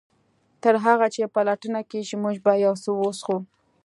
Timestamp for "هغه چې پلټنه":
0.85-1.81